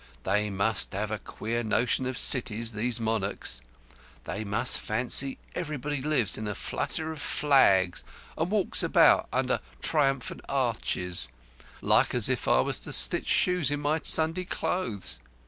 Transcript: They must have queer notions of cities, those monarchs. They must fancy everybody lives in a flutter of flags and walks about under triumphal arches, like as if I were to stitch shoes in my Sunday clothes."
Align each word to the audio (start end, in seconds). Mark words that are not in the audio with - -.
They 0.23 0.49
must 0.49 0.93
have 0.93 1.23
queer 1.25 1.63
notions 1.63 2.09
of 2.09 2.17
cities, 2.17 2.71
those 2.71 2.99
monarchs. 2.99 3.61
They 4.23 4.43
must 4.43 4.79
fancy 4.81 5.37
everybody 5.53 6.01
lives 6.01 6.39
in 6.39 6.47
a 6.47 6.55
flutter 6.55 7.11
of 7.11 7.21
flags 7.21 8.03
and 8.35 8.49
walks 8.49 8.81
about 8.81 9.27
under 9.31 9.59
triumphal 9.79 10.37
arches, 10.49 11.29
like 11.81 12.15
as 12.15 12.29
if 12.29 12.47
I 12.47 12.61
were 12.61 12.73
to 12.73 12.91
stitch 12.91 13.27
shoes 13.27 13.69
in 13.69 13.81
my 13.81 13.99
Sunday 14.03 14.45
clothes." 14.45 15.19